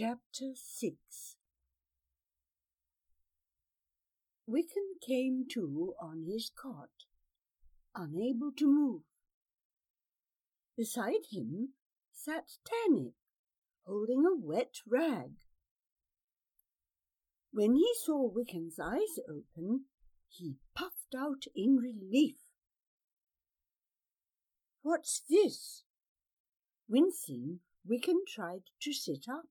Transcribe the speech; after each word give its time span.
Chapter 0.00 0.52
6 0.54 1.34
Wiccan 4.48 5.00
came 5.04 5.44
to 5.50 5.94
on 6.00 6.22
his 6.24 6.52
cot, 6.54 7.06
unable 7.96 8.52
to 8.58 8.68
move. 8.68 9.02
Beside 10.76 11.26
him 11.32 11.70
sat 12.12 12.44
Tannic, 12.64 13.14
holding 13.86 14.24
a 14.24 14.36
wet 14.38 14.76
rag. 14.86 15.32
When 17.50 17.74
he 17.74 17.90
saw 18.04 18.30
Wiccan's 18.32 18.78
eyes 18.78 19.18
open, 19.28 19.86
he 20.28 20.58
puffed 20.76 21.16
out 21.18 21.42
in 21.56 21.74
relief. 21.74 22.36
What's 24.82 25.24
this? 25.28 25.82
Wincing, 26.88 27.58
Wiccan 27.84 28.20
tried 28.32 28.62
to 28.82 28.92
sit 28.92 29.26
up 29.28 29.46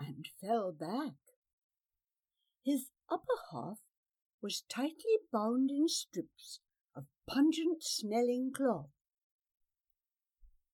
and 0.00 0.26
fell 0.40 0.72
back. 0.72 1.14
His 2.64 2.90
upper 3.10 3.38
half 3.52 3.78
was 4.42 4.64
tightly 4.68 5.18
bound 5.32 5.70
in 5.70 5.88
strips 5.88 6.60
of 6.96 7.04
pungent 7.26 7.82
smelling 7.82 8.52
cloth. 8.54 8.90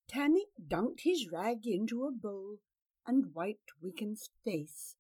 Tannic 0.09 0.49
dunked 0.69 1.01
his 1.01 1.29
rag 1.33 1.67
into 1.67 2.05
a 2.05 2.13
bowl 2.13 2.59
and 3.07 3.35
wiped 3.35 3.73
Wiccan's 3.83 4.31
face. 4.45 4.97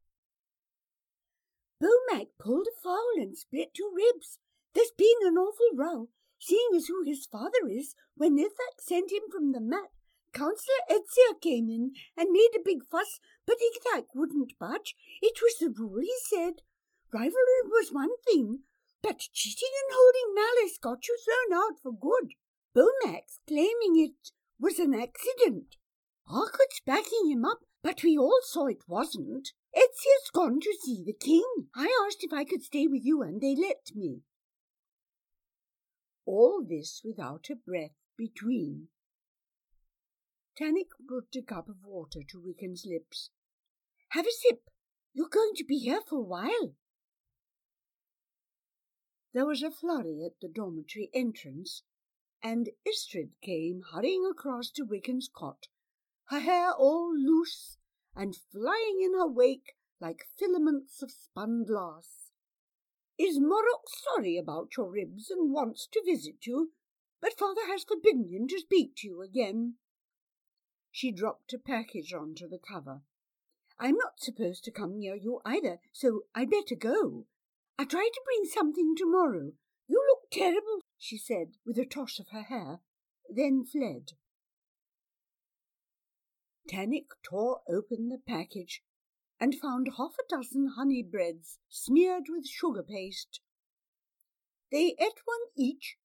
Beaumac 1.80 2.28
pulled 2.38 2.66
a 2.66 2.80
foul 2.82 3.12
and 3.16 3.36
split 3.36 3.74
two 3.74 3.92
ribs. 3.94 4.38
There's 4.74 4.92
been 4.96 5.18
an 5.22 5.36
awful 5.36 5.70
row, 5.74 6.08
seeing 6.38 6.70
as 6.74 6.86
who 6.86 7.02
his 7.04 7.26
father 7.26 7.68
is. 7.68 7.94
When 8.16 8.38
Ithac 8.38 8.80
sent 8.80 9.12
him 9.12 9.22
from 9.30 9.52
the 9.52 9.60
mat, 9.60 9.90
Councillor 10.36 10.84
Etzia 10.90 11.40
came 11.40 11.70
in 11.70 11.92
and 12.14 12.30
made 12.30 12.50
a 12.54 12.62
big 12.62 12.84
fuss, 12.90 13.20
but 13.46 13.56
Ithac 13.56 14.14
wouldn't 14.14 14.58
budge. 14.60 14.94
It 15.22 15.40
was 15.40 15.56
the 15.58 15.70
rule, 15.70 16.02
he 16.02 16.12
said. 16.28 16.60
Rivalry 17.10 17.62
was 17.64 17.90
one 17.90 18.14
thing, 18.28 18.58
but 19.02 19.18
cheating 19.32 19.70
and 19.82 19.96
holding 19.96 20.34
malice 20.34 20.76
got 20.76 21.08
you 21.08 21.16
thrown 21.24 21.58
out 21.58 21.80
for 21.82 21.90
good. 21.90 22.34
Beaumac's 22.74 23.38
claiming 23.48 23.96
it 23.96 24.30
was 24.60 24.78
an 24.78 24.92
accident. 24.92 25.76
Harcourt's 26.28 26.82
backing 26.84 27.30
him 27.30 27.46
up, 27.46 27.60
but 27.82 28.02
we 28.02 28.18
all 28.18 28.40
saw 28.42 28.66
it 28.66 28.86
wasn't. 28.86 29.52
Etzia's 29.74 30.30
gone 30.34 30.60
to 30.60 30.76
see 30.84 31.02
the 31.02 31.14
king. 31.14 31.46
I 31.74 31.88
asked 32.06 32.22
if 32.22 32.34
I 32.34 32.44
could 32.44 32.62
stay 32.62 32.86
with 32.86 33.06
you, 33.06 33.22
and 33.22 33.40
they 33.40 33.56
let 33.56 33.94
me. 33.94 34.20
All 36.26 36.62
this 36.62 37.00
without 37.02 37.46
a 37.50 37.56
breath 37.56 37.96
between. 38.18 38.88
Tannic 40.56 40.88
put 41.06 41.36
a 41.36 41.42
cup 41.42 41.68
of 41.68 41.84
water 41.84 42.20
to 42.30 42.40
Wiccan's 42.40 42.86
lips. 42.86 43.30
Have 44.10 44.26
a 44.26 44.30
sip. 44.30 44.70
You're 45.12 45.28
going 45.28 45.52
to 45.56 45.64
be 45.64 45.78
here 45.78 46.00
for 46.08 46.18
a 46.18 46.22
while. 46.22 46.74
There 49.34 49.46
was 49.46 49.62
a 49.62 49.70
flurry 49.70 50.24
at 50.24 50.40
the 50.40 50.48
dormitory 50.48 51.10
entrance, 51.12 51.82
and 52.42 52.70
Istrid 52.88 53.32
came 53.42 53.82
hurrying 53.92 54.26
across 54.30 54.70
to 54.72 54.84
Wiccan's 54.84 55.28
cot, 55.28 55.66
her 56.28 56.40
hair 56.40 56.72
all 56.72 57.12
loose 57.14 57.76
and 58.14 58.34
flying 58.34 59.02
in 59.04 59.12
her 59.12 59.28
wake 59.28 59.74
like 60.00 60.28
filaments 60.38 61.02
of 61.02 61.10
spun 61.10 61.64
glass. 61.66 62.30
Ismorok 63.20 63.84
sorry 63.88 64.38
about 64.38 64.68
your 64.76 64.90
ribs 64.90 65.30
and 65.30 65.52
wants 65.52 65.86
to 65.92 66.02
visit 66.04 66.46
you, 66.46 66.72
but 67.20 67.38
father 67.38 67.66
has 67.66 67.84
forbidden 67.84 68.28
him 68.30 68.48
to 68.48 68.58
speak 68.58 68.92
to 68.96 69.06
you 69.06 69.22
again. 69.22 69.74
She 70.96 71.12
dropped 71.12 71.52
a 71.52 71.58
package 71.58 72.14
onto 72.14 72.48
the 72.48 72.58
cover. 72.58 73.02
I'm 73.78 73.96
not 73.96 74.18
supposed 74.18 74.64
to 74.64 74.70
come 74.70 74.98
near 74.98 75.14
you 75.14 75.42
either, 75.44 75.78
so 75.92 76.22
I'd 76.34 76.48
better 76.48 76.74
go. 76.74 77.26
I'll 77.78 77.84
try 77.84 78.08
to 78.10 78.20
bring 78.24 78.46
something 78.46 78.94
tomorrow. 78.96 79.52
You 79.86 80.02
look 80.08 80.30
terrible, 80.32 80.80
she 80.96 81.18
said, 81.18 81.58
with 81.66 81.76
a 81.76 81.84
toss 81.84 82.18
of 82.18 82.28
her 82.32 82.44
hair, 82.44 82.80
then 83.28 83.62
fled. 83.62 84.12
Tannic 86.66 87.08
tore 87.22 87.60
open 87.68 88.08
the 88.08 88.22
package 88.26 88.82
and 89.38 89.54
found 89.54 89.88
half 89.98 90.14
a 90.18 90.26
dozen 90.26 90.76
honey 90.78 91.02
breads 91.02 91.58
smeared 91.68 92.24
with 92.30 92.48
sugar 92.48 92.82
paste. 92.82 93.42
They 94.72 94.96
ate 94.98 95.20
one 95.26 95.44
each 95.54 95.98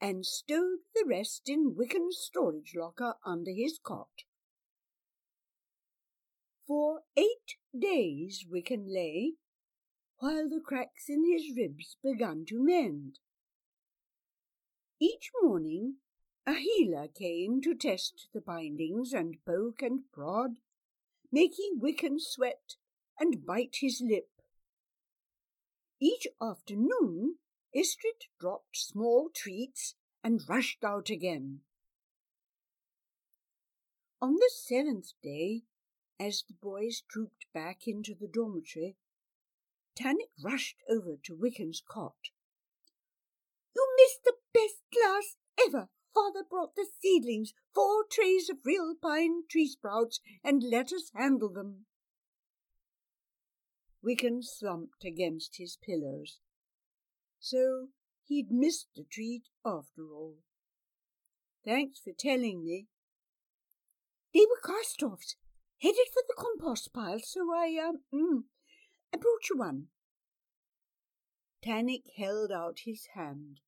and 0.00 0.26
stowed 0.26 0.80
the 0.96 1.04
rest 1.08 1.42
in 1.48 1.76
Wiccan's 1.76 2.18
storage 2.18 2.72
locker 2.74 3.14
under 3.24 3.52
his 3.52 3.78
cot. 3.80 4.24
For 6.72 7.02
eight 7.18 7.58
days 7.78 8.46
Wiccan 8.50 8.86
lay, 8.90 9.34
while 10.20 10.48
the 10.48 10.58
cracks 10.58 11.04
in 11.06 11.22
his 11.30 11.54
ribs 11.54 11.98
began 12.02 12.46
to 12.46 12.64
mend. 12.64 13.18
Each 14.98 15.30
morning 15.42 15.96
a 16.46 16.54
healer 16.54 17.08
came 17.08 17.60
to 17.60 17.74
test 17.74 18.28
the 18.32 18.40
bindings 18.40 19.12
and 19.12 19.36
poke 19.44 19.82
and 19.82 20.10
prod, 20.12 20.60
making 21.30 21.78
Wiccan 21.78 22.18
sweat 22.18 22.76
and 23.20 23.44
bite 23.44 23.76
his 23.80 24.02
lip. 24.02 24.30
Each 26.00 26.26
afternoon 26.40 27.36
Istrid 27.76 28.30
dropped 28.40 28.78
small 28.78 29.28
treats 29.28 29.94
and 30.24 30.40
rushed 30.48 30.82
out 30.82 31.10
again. 31.10 31.60
On 34.22 34.36
the 34.36 34.50
seventh 34.54 35.12
day, 35.22 35.64
as 36.22 36.44
the 36.46 36.54
boys 36.62 37.02
trooped 37.10 37.46
back 37.52 37.80
into 37.86 38.14
the 38.14 38.28
dormitory, 38.28 38.96
Tannic 39.96 40.30
rushed 40.42 40.76
over 40.88 41.16
to 41.24 41.36
Wiccan's 41.36 41.82
cot. 41.86 42.30
You 43.74 43.86
missed 43.98 44.22
the 44.24 44.34
best 44.54 44.82
class 44.92 45.36
ever. 45.66 45.88
Father 46.14 46.44
brought 46.48 46.76
the 46.76 46.86
seedlings, 47.00 47.52
four 47.74 48.04
trays 48.10 48.50
of 48.50 48.58
real 48.64 48.94
pine 49.00 49.42
tree 49.50 49.66
sprouts, 49.66 50.20
and 50.44 50.62
let 50.62 50.92
us 50.92 51.10
handle 51.14 51.48
them. 51.48 51.86
Wiccan 54.04 54.42
slumped 54.42 55.04
against 55.04 55.56
his 55.56 55.78
pillows. 55.82 56.38
So 57.40 57.88
he'd 58.24 58.50
missed 58.50 58.88
the 58.94 59.04
treat 59.10 59.44
after 59.64 60.02
all. 60.14 60.36
Thanks 61.64 62.00
for 62.00 62.12
telling 62.16 62.64
me. 62.64 62.86
They 64.34 64.40
were 64.40 64.74
cast-offs, 64.74 65.36
headed 65.82 66.06
for 66.12 66.22
the 66.28 66.34
compost 66.38 66.92
pile, 66.92 67.18
so 67.18 67.52
I, 67.52 67.76
um, 67.84 67.98
mm, 68.14 68.44
I 69.12 69.16
brought 69.16 69.48
you 69.50 69.58
one. 69.58 69.88
Tannic 71.60 72.04
held 72.16 72.52
out 72.52 72.80
his 72.84 73.06
hand. 73.14 73.60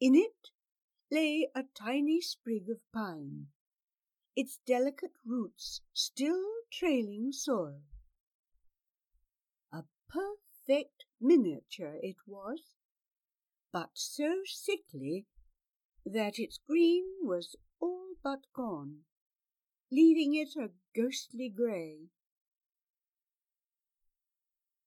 In 0.00 0.14
it 0.14 0.50
lay 1.10 1.48
a 1.56 1.64
tiny 1.74 2.20
sprig 2.20 2.68
of 2.70 2.78
pine, 2.92 3.48
its 4.36 4.60
delicate 4.64 5.16
roots 5.26 5.80
still 5.92 6.44
trailing 6.72 7.32
soil. 7.32 7.80
A 9.72 9.82
perfect 10.08 11.04
miniature 11.20 11.98
it 12.00 12.16
was, 12.26 12.60
but 13.72 13.90
so 13.94 14.42
sickly 14.44 15.26
that 16.06 16.38
its 16.38 16.58
green 16.64 17.04
was 17.22 17.56
all 17.80 18.14
but 18.22 18.46
gone 18.54 19.00
leaving 19.90 20.34
it 20.34 20.56
a 20.56 20.70
ghostly 20.94 21.48
grey. 21.48 22.08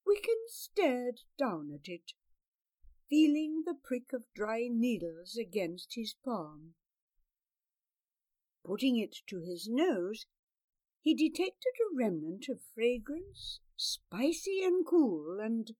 Wiccan 0.05 0.47
stared 0.47 1.21
down 1.37 1.71
at 1.73 1.87
it, 1.87 2.13
feeling 3.09 3.63
the 3.65 3.73
prick 3.73 4.13
of 4.13 4.23
dry 4.33 4.67
needles 4.69 5.37
against 5.37 5.95
his 5.95 6.13
palm. 6.13 6.73
Putting 8.65 8.97
it 8.97 9.15
to 9.27 9.39
his 9.39 9.67
nose, 9.69 10.25
he 11.01 11.13
detected 11.13 11.73
a 11.79 11.95
remnant 11.95 12.47
of 12.49 12.59
fragrance, 12.73 13.59
spicy 13.77 14.61
and 14.63 14.85
cool 14.85 15.39
and 15.39 15.71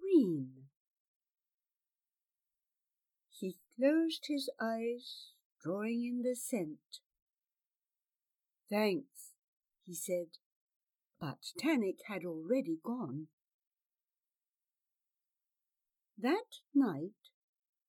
green. 0.00 0.64
He 3.30 3.56
closed 3.76 4.26
his 4.26 4.50
eyes, 4.60 5.30
drawing 5.62 6.04
in 6.04 6.22
the 6.22 6.34
scent. 6.34 7.00
Thanks, 8.70 9.32
he 9.84 9.94
said, 9.94 10.38
but 11.18 11.38
Tannic 11.58 11.98
had 12.06 12.24
already 12.24 12.78
gone. 12.84 13.26
That 16.16 16.60
night, 16.72 17.10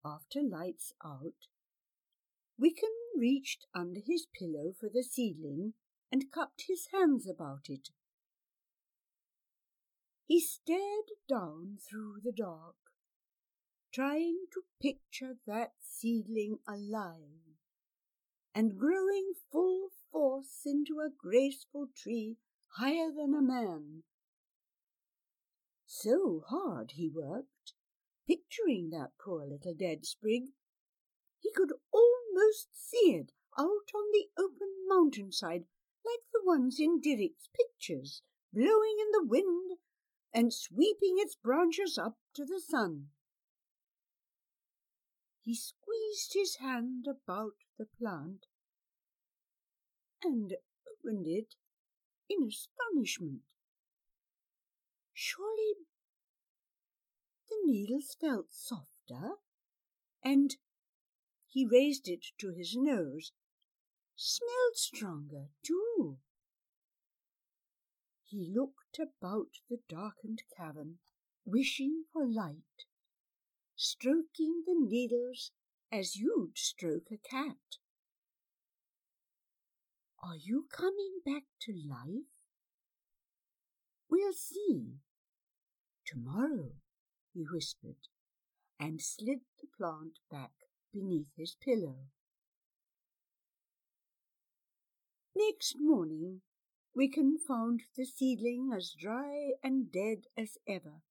after 0.03 0.41
lights 0.41 0.93
out, 1.05 1.47
Wiccan 2.59 2.89
reached 3.15 3.65
under 3.75 3.99
his 3.99 4.25
pillow 4.37 4.73
for 4.79 4.89
the 4.91 5.03
seedling 5.03 5.73
and 6.11 6.31
cupped 6.31 6.63
his 6.67 6.87
hands 6.91 7.27
about 7.29 7.65
it. 7.67 7.89
He 10.25 10.39
stared 10.39 11.11
down 11.29 11.77
through 11.87 12.21
the 12.23 12.31
dark, 12.31 12.75
trying 13.93 14.45
to 14.53 14.61
picture 14.81 15.35
that 15.45 15.73
seedling 15.79 16.59
alive 16.67 17.57
and 18.55 18.77
growing 18.77 19.33
full 19.51 19.89
force 20.11 20.61
into 20.65 20.99
a 20.99 21.09
graceful 21.09 21.87
tree 21.95 22.37
higher 22.77 23.11
than 23.11 23.33
a 23.33 23.41
man. 23.41 24.03
So 25.85 26.43
hard 26.47 26.91
he 26.95 27.09
worked, 27.09 27.73
picturing 28.27 28.89
that 28.91 29.11
poor 29.23 29.45
little 29.45 29.73
dead 29.73 30.05
sprig. 30.05 30.43
He 31.39 31.51
could 31.51 31.73
almost 31.91 32.69
see 32.71 33.13
it 33.13 33.31
out 33.57 33.91
on 33.93 34.11
the 34.11 34.27
open 34.37 34.69
mountainside, 34.87 35.65
like 36.05 36.23
the 36.31 36.41
ones 36.43 36.79
in 36.79 37.01
Dirrick's 37.01 37.49
pictures, 37.55 38.21
blowing 38.53 38.97
in 38.99 39.11
the 39.11 39.25
wind 39.25 39.77
and 40.33 40.53
sweeping 40.53 41.15
its 41.17 41.35
branches 41.35 41.97
up 41.97 42.17
to 42.35 42.45
the 42.45 42.61
sun. 42.65 43.07
He 45.41 45.55
squeezed 45.55 46.33
his 46.33 46.57
hand 46.57 47.05
about 47.07 47.55
the 47.77 47.85
plant 47.85 48.45
and 50.23 50.53
opened 50.87 51.25
it 51.27 51.55
in 52.29 52.47
astonishment. 52.47 53.41
Surely 55.13 55.73
the 57.49 57.57
needles 57.65 58.15
felt 58.19 58.51
softer, 58.51 59.35
and 60.23 60.55
he 61.47 61.65
raised 61.65 62.07
it 62.07 62.25
to 62.39 62.53
his 62.53 62.75
nose, 62.75 63.31
smelled 64.15 64.75
stronger 64.75 65.49
too. 65.63 66.19
He 68.23 68.49
looked 68.49 68.99
about 68.99 69.49
the 69.69 69.79
darkened 69.89 70.43
cavern, 70.55 70.99
wishing 71.43 72.05
for 72.13 72.25
light, 72.25 72.85
stroking 73.75 74.63
the 74.65 74.75
needles 74.77 75.51
as 75.91 76.15
you'd 76.15 76.57
stroke 76.57 77.11
a 77.11 77.17
cat. 77.17 77.80
Are 80.23 80.35
you 80.35 80.67
coming 80.71 81.21
back 81.25 81.43
to 81.61 81.73
life? 81.73 82.29
We'll 84.09 84.33
see. 84.33 84.97
Tomorrow, 86.05 86.73
he 87.33 87.43
whispered, 87.51 88.07
and 88.79 89.01
slid 89.01 89.39
the 89.59 89.67
plant 89.75 90.19
back 90.29 90.51
beneath 90.93 91.29
his 91.35 91.55
pillow. 91.55 91.95
Next 95.35 95.75
morning, 95.79 96.41
Wiccan 96.95 97.37
found 97.39 97.83
the 97.97 98.05
seedling 98.05 98.71
as 98.75 98.93
dry 98.99 99.53
and 99.63 99.91
dead 99.91 100.25
as 100.37 100.57
ever. 100.67 101.01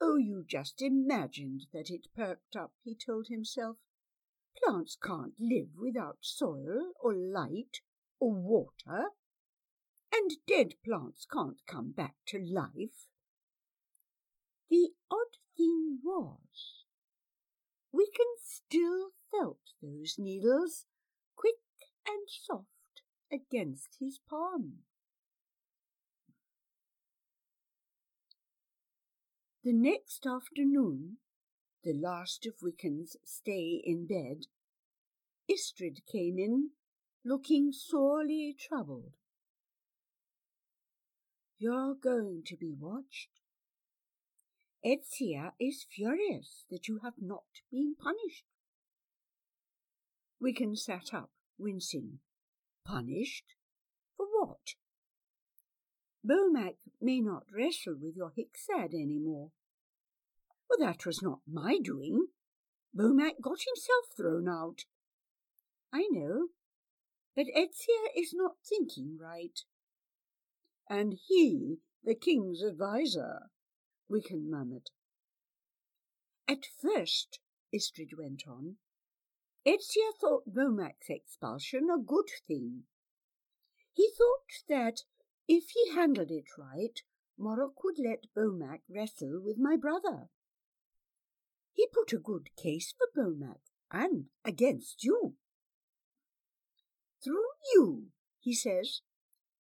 Oh, 0.00 0.16
you 0.16 0.44
just 0.46 0.82
imagined 0.82 1.66
that 1.72 1.88
it 1.88 2.08
perked 2.14 2.56
up, 2.56 2.72
he 2.84 2.94
told 2.94 3.28
himself. 3.28 3.76
Plants 4.56 4.96
can't 4.96 5.34
live 5.38 5.70
without 5.76 6.18
soil 6.20 6.92
or 7.00 7.14
light 7.14 7.80
or 8.20 8.32
water, 8.32 9.10
and 10.12 10.30
dead 10.46 10.74
plants 10.84 11.26
can't 11.30 11.60
come 11.66 11.90
back 11.90 12.14
to 12.26 12.38
life. 12.38 13.08
The 14.70 14.90
odd 15.10 15.36
thing 15.56 16.00
was, 16.02 16.84
Wiccan 17.92 18.36
still 18.42 19.10
felt 19.30 19.60
those 19.82 20.16
needles, 20.18 20.86
quick 21.36 21.56
and 22.06 22.28
soft, 22.28 23.02
against 23.30 23.96
his 23.98 24.18
palm. 24.28 24.84
The 29.64 29.72
next 29.72 30.26
afternoon, 30.26 31.18
the 31.84 31.92
last 31.92 32.46
of 32.46 32.54
Wiccan's 32.62 33.16
stay 33.24 33.82
in 33.84 34.06
bed, 34.06 34.46
Istrid 35.50 35.98
came 36.10 36.38
in, 36.38 36.70
looking 37.24 37.72
sorely 37.72 38.56
troubled. 38.58 39.12
You're 41.58 41.94
going 41.94 42.42
to 42.46 42.56
be 42.56 42.72
watched. 42.78 43.28
Etzia 44.84 45.52
is 45.60 45.86
furious 45.88 46.64
that 46.70 46.88
you 46.88 47.00
have 47.04 47.14
not 47.20 47.62
been 47.70 47.94
punished. 47.98 48.44
Wiccan 50.42 50.76
sat 50.76 51.14
up, 51.14 51.30
wincing. 51.58 52.18
Punished? 52.84 53.54
For 54.16 54.26
what? 54.26 54.74
Bomak 56.26 56.76
may 57.00 57.20
not 57.20 57.44
wrestle 57.52 57.96
with 58.00 58.16
your 58.16 58.32
Hicksad 58.36 58.92
any 58.92 59.18
more. 59.18 59.50
That 60.78 61.06
was 61.06 61.22
not 61.22 61.40
my 61.46 61.78
doing. 61.78 62.26
Bomac 62.96 63.40
got 63.40 63.60
himself 63.62 64.06
thrown 64.16 64.48
out. 64.48 64.84
I 65.92 66.08
know, 66.10 66.48
but 67.36 67.46
Etzia 67.46 68.08
is 68.16 68.32
not 68.34 68.56
thinking 68.66 69.16
right. 69.20 69.60
And 70.88 71.18
he, 71.28 71.76
the 72.02 72.14
king's 72.14 72.64
adviser, 72.64 73.50
Wiccan 74.10 74.48
murmured. 74.48 74.90
At 76.48 76.66
first, 76.80 77.38
Istrid 77.72 78.18
went 78.18 78.42
on, 78.48 78.76
Etzia 79.66 80.12
thought 80.20 80.52
Bomac's 80.52 81.08
expulsion 81.08 81.88
a 81.90 81.98
good 81.98 82.28
thing. 82.46 82.84
He 83.92 84.10
thought 84.18 84.68
that 84.68 85.02
if 85.46 85.70
he 85.70 85.94
handled 85.94 86.30
it 86.30 86.46
right, 86.58 87.00
Morok 87.38 87.84
would 87.84 87.98
let 87.98 88.26
Bomac 88.36 88.80
wrestle 88.88 89.40
with 89.40 89.58
my 89.58 89.76
brother. 89.76 90.28
He 91.72 91.86
put 91.92 92.12
a 92.12 92.18
good 92.18 92.54
case 92.56 92.92
for 92.96 93.08
Bomak 93.16 93.60
and 93.90 94.26
against 94.44 95.04
you. 95.04 95.34
Through 97.22 97.44
you, 97.74 98.08
he 98.40 98.54
says, 98.54 99.00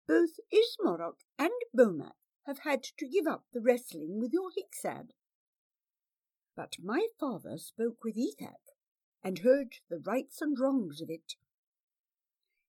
both 0.08 0.39
Ismorok 0.51 1.20
and 1.38 1.51
Bomak 1.75 2.13
have 2.46 2.60
had 2.60 2.84
to 2.84 3.08
give 3.08 3.27
up 3.27 3.46
the 3.53 3.62
wrestling 3.62 4.20
with 4.20 4.34
your 4.34 4.50
Hicksad. 4.50 5.12
But 6.56 6.75
my 6.84 7.08
father 7.20 7.58
spoke 7.58 8.03
with 8.03 8.18
Ethak 8.18 8.75
and 9.24 9.39
heard 9.39 9.75
the 9.89 10.00
rights 10.00 10.41
and 10.41 10.60
wrongs 10.60 11.01
of 11.01 11.10
it. 11.10 11.36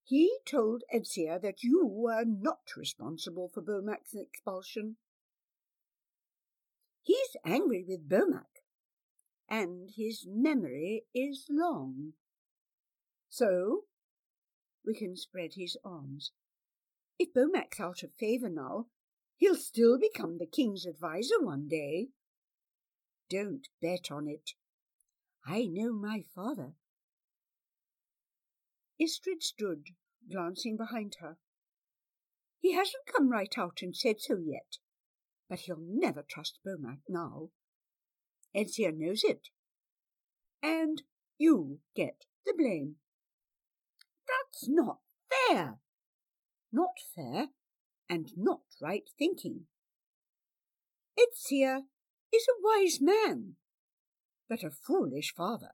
He 0.03 0.37
told 0.45 0.83
Etzia 0.93 1.41
that 1.41 1.63
you 1.63 1.85
were 1.85 2.23
not 2.25 2.75
responsible 2.77 3.49
for 3.53 3.61
Bomak's 3.61 4.13
expulsion. 4.13 4.97
He's 7.01 7.35
angry 7.43 7.83
with 7.87 8.07
Bomak, 8.07 8.62
and 9.53 9.91
his 9.95 10.25
memory 10.27 11.03
is 11.13 11.45
long. 11.47 12.13
So, 13.29 13.81
Wiccan 14.83 15.15
spread 15.15 15.51
his 15.53 15.77
arms. 15.85 16.31
If 17.19 17.35
Bomak's 17.35 17.79
out 17.79 18.01
of 18.01 18.15
favour 18.19 18.49
now, 18.49 18.87
he'll 19.37 19.55
still 19.55 19.99
become 19.99 20.39
the 20.39 20.47
king's 20.47 20.87
adviser 20.87 21.39
one 21.39 21.67
day. 21.67 22.07
Don't 23.29 23.67
bet 23.79 24.09
on 24.09 24.27
it. 24.27 24.53
I 25.45 25.67
know 25.69 25.93
my 25.93 26.23
father. 26.33 26.73
Istrid 28.99 29.43
stood, 29.43 29.89
glancing 30.31 30.77
behind 30.77 31.17
her. 31.19 31.37
He 32.59 32.73
hasn't 32.73 33.05
come 33.05 33.29
right 33.29 33.55
out 33.55 33.83
and 33.83 33.95
said 33.95 34.15
so 34.19 34.35
yet, 34.43 34.77
but 35.47 35.59
he'll 35.59 35.77
never 35.79 36.23
trust 36.27 36.57
Bomak 36.65 37.01
now. 37.07 37.49
Etzia 38.55 38.91
knows 38.95 39.23
it. 39.23 39.49
And 40.61 41.01
you 41.37 41.79
get 41.95 42.25
the 42.45 42.53
blame. 42.57 42.95
That's 44.27 44.67
not 44.67 44.99
fair. 45.29 45.79
Not 46.71 46.95
fair 47.15 47.47
and 48.09 48.29
not 48.37 48.61
right 48.81 49.09
thinking. 49.17 49.61
Etzia 51.17 51.81
is 52.33 52.47
a 52.47 52.61
wise 52.61 52.99
man, 53.01 53.55
but 54.49 54.63
a 54.63 54.71
foolish 54.71 55.33
father. 55.35 55.71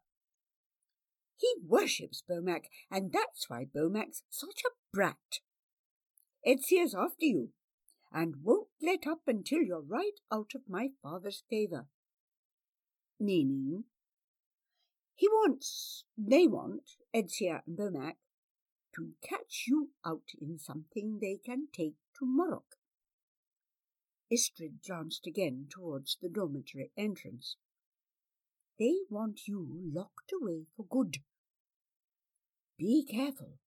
He 1.38 1.54
worships 1.66 2.22
Bomac, 2.30 2.66
and 2.92 3.14
that's 3.14 3.50
why 3.50 3.66
Bomac's 3.66 4.24
such 4.30 4.62
a 4.66 4.72
brat. 4.94 5.40
Etzia's 6.46 6.94
after 6.94 7.26
you, 7.26 7.50
and 8.12 8.36
won't 8.44 8.68
let 8.82 9.08
up 9.08 9.22
until 9.28 9.62
you're 9.62 9.82
right 9.82 10.20
out 10.32 10.52
of 10.56 10.62
my 10.68 10.90
father's 11.02 11.44
favour. 11.50 11.88
Meaning, 13.20 13.84
he 15.16 15.28
wants, 15.28 16.06
they 16.18 16.48
want, 16.48 16.84
Etzia 17.14 17.62
and 17.68 17.78
Bomak, 17.78 18.16
to 18.96 19.12
catch 19.22 19.66
you 19.68 19.90
out 20.06 20.30
in 20.40 20.58
something 20.58 21.20
they 21.20 21.38
can 21.46 21.68
take 21.74 21.96
to 22.18 22.26
Morok. 22.26 22.78
Istrid 24.32 24.86
glanced 24.86 25.28
again 25.28 25.68
towards 25.70 26.18
the 26.22 26.30
dormitory 26.30 26.92
entrance. 26.98 27.58
They 28.78 29.00
want 29.10 29.42
you 29.48 29.68
locked 29.94 30.32
away 30.32 30.68
for 30.78 30.86
good. 30.86 31.18
Be 32.78 33.06
careful. 33.10 33.60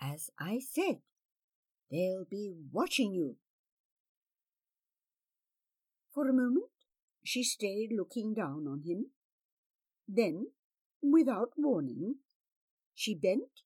As 0.00 0.30
I 0.38 0.60
said, 0.60 1.00
they'll 1.90 2.24
be 2.24 2.54
watching 2.72 3.12
you. 3.12 3.36
For 6.14 6.28
a 6.28 6.32
moment, 6.32 6.70
she 7.26 7.42
stayed 7.42 7.90
looking 7.92 8.34
down 8.34 8.66
on 8.66 8.82
him. 8.82 9.06
Then, 10.08 10.48
without 11.02 11.50
warning, 11.56 12.16
she 12.94 13.14
bent 13.14 13.62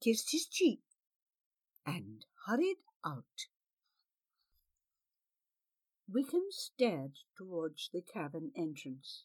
kissed 0.00 0.32
his 0.32 0.46
cheek, 0.46 0.80
and 1.86 2.24
hurried 2.46 2.78
out. 3.04 3.24
Wickham 6.08 6.46
stared 6.50 7.18
towards 7.36 7.90
the 7.92 8.02
cavern 8.02 8.50
entrance, 8.56 9.24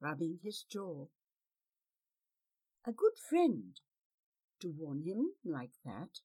rubbing 0.00 0.38
his 0.42 0.64
jaw. 0.70 1.06
A 2.86 2.92
good 2.92 3.18
friend 3.28 3.80
to 4.60 4.72
warn 4.76 5.02
him 5.02 5.32
like 5.44 5.72
that. 5.84 6.20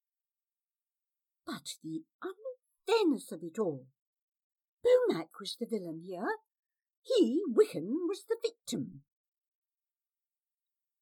But 1.45 1.75
the 1.83 2.03
unfairness 2.21 3.31
of 3.31 3.41
it 3.41 3.57
all! 3.57 3.88
Bomac 4.83 5.29
was 5.39 5.55
the 5.59 5.65
villain 5.65 6.01
here. 6.05 6.27
He, 7.08 7.42
Wickham, 7.48 8.08
was 8.08 8.26
the 8.28 8.38
victim. 8.42 9.04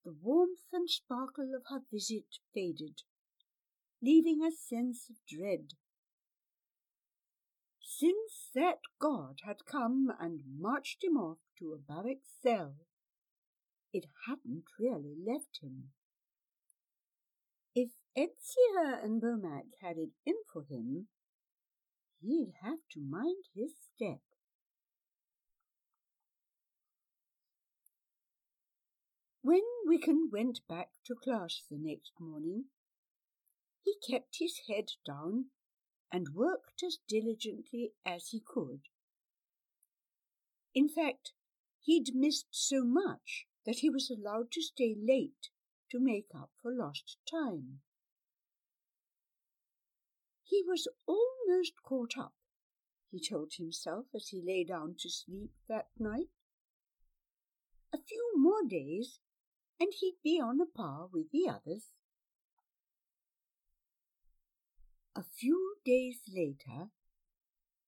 The 0.04 0.14
warmth 0.14 0.68
and 0.72 0.88
sparkle 0.88 1.56
of 1.56 1.64
her 1.70 1.82
visit 1.92 2.38
faded, 2.54 3.02
leaving 4.04 4.44
a 4.44 4.52
sense 4.52 5.10
of 5.10 5.16
dread. 5.28 5.74
Since 7.82 8.52
that 8.54 8.82
god 9.00 9.40
had 9.46 9.66
come 9.66 10.12
and 10.20 10.42
marched 10.60 11.04
him 11.04 11.18
off 11.18 11.40
to 11.58 11.74
a 11.74 11.78
barrack 11.78 12.22
cell, 12.42 12.76
it 13.92 14.06
hadn't 14.28 14.66
really 14.78 15.16
left 15.26 15.60
him. 15.62 15.92
If 17.74 17.92
Etzia 18.16 19.04
and 19.04 19.22
Bomac 19.22 19.72
had 19.82 19.98
it 19.98 20.12
in 20.26 20.36
for 20.52 20.64
him, 20.64 21.08
he'd 22.22 22.54
have 22.62 22.80
to 22.92 23.02
mind 23.02 23.46
his 23.56 23.72
step. 23.96 24.22
When 29.46 29.62
Wickham 29.86 30.32
went 30.32 30.68
back 30.68 30.90
to 31.06 31.14
class 31.14 31.62
the 31.70 31.78
next 31.78 32.14
morning, 32.20 32.66
he 33.84 33.96
kept 34.10 34.38
his 34.40 34.62
head 34.68 34.94
down 35.06 35.52
and 36.12 36.34
worked 36.34 36.82
as 36.82 36.98
diligently 37.08 37.92
as 38.04 38.30
he 38.30 38.42
could. 38.44 38.80
In 40.74 40.90
fact, 40.90 41.34
he'd 41.80 42.16
missed 42.16 42.48
so 42.50 42.84
much 42.84 43.46
that 43.68 43.82
he 43.82 43.90
was 43.92 44.10
allowed 44.10 44.52
to 44.54 44.64
stay 44.64 44.96
late 45.00 45.50
to 45.92 46.00
make 46.00 46.32
up 46.34 46.50
for 46.60 46.74
lost 46.74 47.18
time. 47.30 47.82
He 50.44 50.64
was 50.68 50.88
almost 51.06 51.74
caught 51.84 52.18
up, 52.18 52.34
he 53.12 53.20
told 53.20 53.54
himself 53.60 54.08
as 54.16 54.30
he 54.30 54.42
lay 54.44 54.64
down 54.64 54.96
to 55.02 55.08
sleep 55.12 55.52
that 55.70 55.90
night. 56.00 56.30
A 57.94 58.00
few 58.00 58.32
more 58.36 58.64
days, 58.68 59.20
and 59.80 59.92
he'd 60.00 60.18
be 60.24 60.40
on 60.42 60.60
a 60.62 60.66
par 60.66 61.08
with 61.12 61.32
the 61.32 61.50
others. 61.50 61.92
A 65.16 65.24
few 65.24 65.76
days 65.86 66.20
later, 66.28 66.90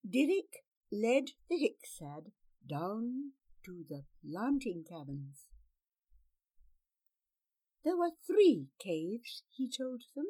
Dirk 0.09 0.63
led 0.91 1.31
the 1.49 1.55
Hicksad 1.57 2.31
down 2.67 3.31
to 3.65 3.83
the 3.89 4.03
planting 4.23 4.85
cabins. 4.89 5.49
There 7.83 7.97
were 7.97 8.11
three 8.25 8.67
caves, 8.79 9.43
he 9.49 9.69
told 9.69 10.03
them. 10.15 10.25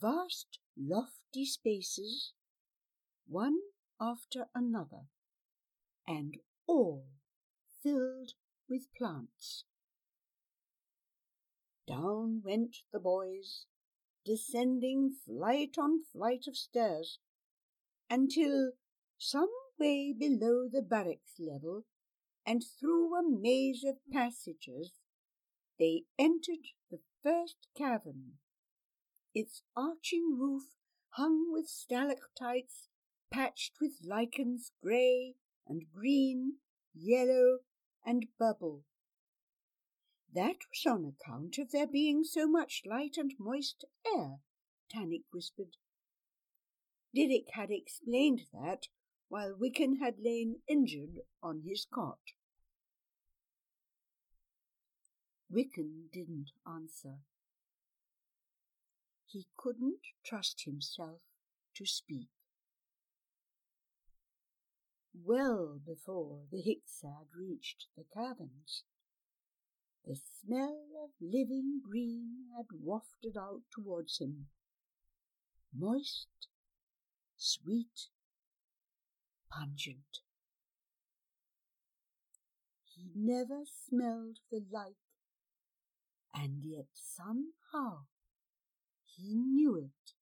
Vast, 0.00 0.58
lofty 0.78 1.46
spaces, 1.46 2.32
one 3.26 3.58
after 4.00 4.46
another, 4.54 5.08
and 6.06 6.36
all 6.66 7.06
filled 7.82 8.32
with 8.68 8.92
plants. 8.96 9.64
Down 11.86 12.42
went 12.44 12.78
the 12.92 12.98
boys, 12.98 13.66
descending 14.24 15.12
flight 15.24 15.76
on 15.78 16.02
flight 16.02 16.46
of 16.48 16.56
stairs, 16.56 17.20
until 18.10 18.72
some 19.18 19.52
way 19.78 20.12
below 20.12 20.68
the 20.68 20.82
barracks 20.82 21.38
level 21.38 21.84
and 22.44 22.62
through 22.62 23.14
a 23.14 23.22
maze 23.22 23.84
of 23.84 23.96
passages 24.12 24.92
they 25.78 26.04
entered 26.18 26.68
the 26.90 27.00
first 27.22 27.68
cavern. 27.76 28.38
Its 29.34 29.62
arching 29.76 30.36
roof 30.38 30.64
hung 31.10 31.52
with 31.52 31.68
stalactites 31.68 32.88
patched 33.30 33.74
with 33.80 33.98
lichens 34.02 34.72
grey 34.82 35.34
and 35.66 35.82
green, 35.92 36.54
yellow, 36.94 37.58
and 38.04 38.26
bubble. 38.38 38.84
That 40.36 40.58
was 40.70 40.84
on 40.86 41.06
account 41.06 41.56
of 41.56 41.70
there 41.70 41.86
being 41.86 42.22
so 42.22 42.46
much 42.46 42.82
light 42.84 43.16
and 43.16 43.32
moist 43.38 43.86
air, 44.06 44.40
Tannic 44.90 45.22
whispered. 45.32 45.78
Dirk 47.14 47.48
had 47.54 47.70
explained 47.70 48.42
that 48.52 48.88
while 49.30 49.56
Wickham 49.58 49.96
had 49.96 50.16
lain 50.18 50.56
injured 50.68 51.20
on 51.42 51.62
his 51.66 51.86
cot. 51.90 52.18
Wickham 55.48 56.10
didn't 56.12 56.50
answer. 56.66 57.20
He 59.24 59.46
couldn't 59.56 60.02
trust 60.22 60.64
himself 60.66 61.22
to 61.76 61.86
speak. 61.86 62.28
Well 65.14 65.80
before 65.82 66.42
the 66.52 66.60
Hicksad 66.60 67.28
reached 67.34 67.86
the 67.96 68.04
caverns, 68.12 68.84
the 70.06 70.16
smell 70.16 70.86
of 71.02 71.10
living 71.20 71.80
green 71.82 72.46
had 72.56 72.66
wafted 72.80 73.36
out 73.36 73.62
towards 73.74 74.18
him, 74.18 74.46
moist, 75.76 76.48
sweet, 77.36 78.08
pungent. 79.50 80.20
He 82.84 83.10
never 83.14 83.64
smelled 83.66 84.38
the 84.50 84.64
like 84.70 84.96
and 86.36 86.62
yet 86.62 86.86
somehow 86.92 88.04
he 89.04 89.34
knew 89.34 89.76
it. 89.76 90.12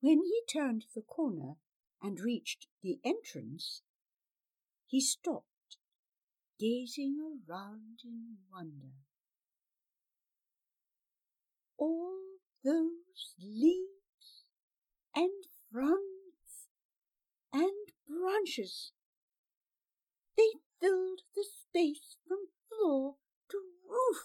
When 0.00 0.22
he 0.22 0.42
turned 0.50 0.84
the 0.94 1.02
corner 1.02 1.56
and 2.00 2.20
reached 2.20 2.68
the 2.82 2.98
entrance, 3.04 3.82
he 4.86 5.00
stopped, 5.00 5.49
gazing 6.60 7.16
around 7.48 8.00
in 8.04 8.36
wonder. 8.52 8.92
All 11.78 12.18
those 12.62 13.34
leaves 13.42 14.44
and 15.16 15.46
fronds 15.72 16.68
and 17.50 17.70
branches, 18.06 18.92
they 20.36 20.60
filled 20.78 21.20
the 21.34 21.44
space 21.44 22.18
from 22.28 22.38
floor 22.68 23.14
to 23.50 23.58
roof. 23.88 24.24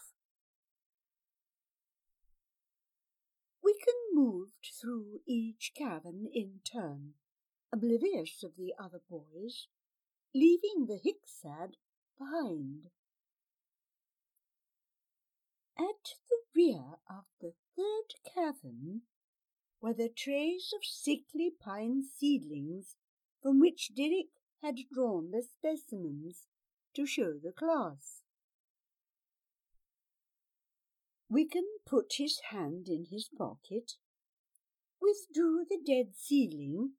Wickham 3.63 3.93
moved 4.13 4.73
through 4.81 5.21
each 5.25 5.71
cavern 5.77 6.27
in 6.33 6.59
turn, 6.69 7.13
oblivious 7.71 8.43
of 8.43 8.57
the 8.57 8.73
other 8.77 8.99
boys, 9.09 9.67
leaving 10.33 10.85
the 10.87 10.99
Hicksad 10.99 11.75
behind. 12.17 12.89
At 15.77 16.15
the 16.29 16.37
rear 16.55 16.99
of 17.09 17.25
the 17.41 17.53
third 17.75 18.33
cavern 18.33 19.01
were 19.81 19.93
the 19.93 20.09
trays 20.09 20.71
of 20.75 20.85
sickly 20.85 21.51
pine 21.59 22.03
seedlings 22.03 22.95
from 23.41 23.59
which 23.59 23.91
Dirk 23.95 24.31
had 24.61 24.77
drawn 24.91 25.31
the 25.31 25.43
specimens 25.43 26.47
to 26.95 27.05
show 27.05 27.33
the 27.33 27.51
class. 27.51 28.21
Wickham 31.29 31.65
put 31.85 32.13
his 32.17 32.39
hand 32.51 32.87
in 32.87 33.07
his 33.11 33.29
pocket, 33.37 33.93
withdrew 35.01 35.65
the 35.67 35.79
dead 35.85 36.15
seedling, 36.15 36.93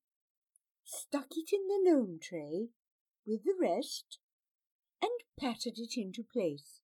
stuck 0.84 1.28
it 1.30 1.50
in 1.52 1.66
the 1.66 1.90
loam 1.90 2.18
tray 2.20 2.68
with 3.26 3.44
the 3.44 3.54
rest, 3.58 4.18
and 5.06 5.20
patted 5.38 5.78
it 5.78 5.96
into 5.96 6.24
place. 6.24 6.80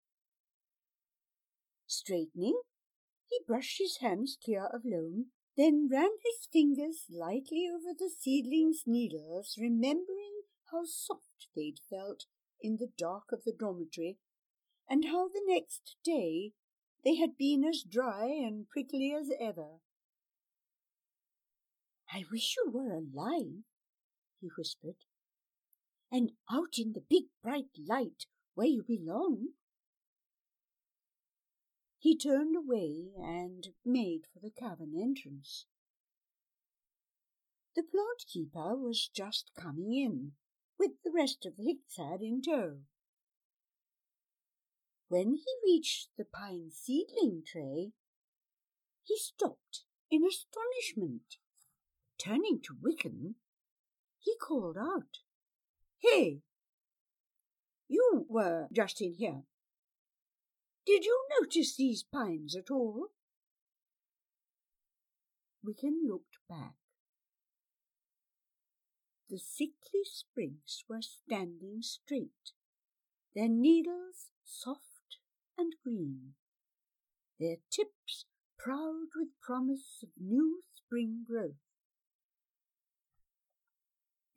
Straightening, 1.87 2.61
he 3.29 3.41
brushed 3.47 3.79
his 3.79 3.99
hands 3.99 4.38
clear 4.43 4.67
of 4.67 4.83
loam, 4.85 5.26
then 5.57 5.88
ran 5.91 6.11
his 6.25 6.49
fingers 6.52 7.07
lightly 7.11 7.69
over 7.69 7.93
the 7.99 8.11
seedling's 8.11 8.85
needles, 8.87 9.57
remembering 9.61 10.43
how 10.71 10.85
soft 10.85 11.49
they'd 11.55 11.81
felt 11.91 12.25
in 12.61 12.76
the 12.76 12.91
dark 12.97 13.25
of 13.33 13.45
the 13.45 13.52
dormitory, 13.52 14.19
and 14.88 15.07
how 15.07 15.29
the 15.29 15.43
next 15.45 15.97
day 16.05 16.52
they 17.05 17.17
had 17.17 17.37
been 17.37 17.64
as 17.64 17.83
dry 17.83 18.26
and 18.26 18.69
prickly 18.69 19.12
as 19.19 19.29
ever. 19.41 19.81
I 22.12 22.25
wish 22.31 22.57
you 22.57 22.71
were 22.71 22.93
alive, 22.93 23.64
he 24.41 24.49
whispered, 24.57 24.97
and 26.12 26.33
out 26.52 26.76
in 26.76 26.92
the 26.92 27.02
big 27.09 27.25
bright 27.42 27.71
light 27.88 28.26
where 28.54 28.66
you 28.66 28.85
belong. 28.87 29.49
He 31.99 32.19
turned 32.19 32.54
away 32.54 33.12
and 33.16 33.69
made 33.85 34.26
for 34.33 34.40
the 34.40 34.50
cavern 34.50 34.92
entrance. 34.95 35.64
The 37.75 37.83
plant 37.83 38.26
keeper 38.31 38.76
was 38.76 39.09
just 39.09 39.52
coming 39.59 39.95
in, 39.95 40.33
with 40.78 40.90
the 41.02 41.12
rest 41.12 41.47
of 41.47 41.57
the 41.57 41.62
Hicksad 41.62 42.21
in 42.21 42.42
tow. 42.42 42.81
When 45.09 45.37
he 45.37 45.73
reached 45.73 46.09
the 46.19 46.25
pine 46.25 46.71
seedling 46.71 47.42
tray, 47.47 47.92
he 49.04 49.16
stopped 49.16 49.85
in 50.11 50.23
astonishment. 50.25 51.37
Turning 52.19 52.61
to 52.64 52.75
Wiccan, 52.75 53.35
he 54.19 54.37
called 54.37 54.76
out, 54.76 55.19
Hey, 56.03 56.41
you 57.87 58.27
were 58.29 58.67
just 58.73 59.01
in 59.01 59.15
here. 59.15 59.45
Did 60.85 61.05
you 61.05 61.27
notice 61.41 61.77
these 61.77 62.03
pines 62.03 62.57
at 62.57 62.73
all? 62.73 63.11
Wiccan 65.65 66.09
looked 66.09 66.39
back. 66.49 66.75
The 69.31 69.39
sickly 69.39 70.03
sprigs 70.03 70.83
were 70.89 71.03
standing 71.03 71.83
straight, 71.83 72.51
their 73.37 73.49
needles 73.49 74.33
soft 74.45 75.19
and 75.57 75.75
green, 75.85 76.35
their 77.39 77.59
tips 77.71 78.25
proud 78.59 79.07
with 79.17 79.41
promise 79.41 80.03
of 80.03 80.09
new 80.21 80.65
spring 80.75 81.25
growth. 81.25 81.72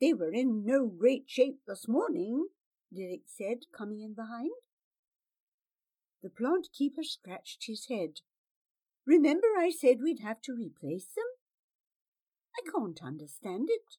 They 0.00 0.12
were 0.12 0.32
in 0.32 0.64
no 0.64 0.86
great 0.86 1.24
shape 1.26 1.60
this 1.66 1.88
morning, 1.88 2.48
Derek 2.94 3.22
said, 3.26 3.64
coming 3.76 4.02
in 4.02 4.14
behind. 4.14 4.50
The 6.22 6.30
plant 6.30 6.68
keeper 6.72 7.02
scratched 7.02 7.64
his 7.66 7.86
head. 7.88 8.20
Remember 9.06 9.46
I 9.58 9.70
said 9.70 9.98
we'd 10.02 10.20
have 10.20 10.42
to 10.42 10.52
replace 10.52 11.06
them? 11.06 11.24
I 12.56 12.70
can't 12.70 13.02
understand 13.02 13.68
it. 13.70 13.96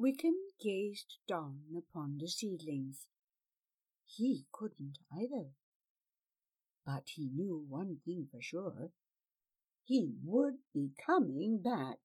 Wiccan 0.00 0.34
gazed 0.60 1.16
down 1.28 1.60
upon 1.76 2.18
the 2.18 2.28
seedlings. 2.28 3.06
He 4.06 4.46
couldn't 4.52 4.98
either. 5.12 5.50
But 6.86 7.10
he 7.14 7.28
knew 7.28 7.64
one 7.68 7.98
thing 8.04 8.28
for 8.30 8.40
sure. 8.40 8.90
He 9.84 10.14
would 10.24 10.58
be 10.72 10.92
coming 11.04 11.60
back. 11.62 11.98